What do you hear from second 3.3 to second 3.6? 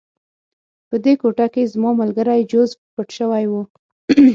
و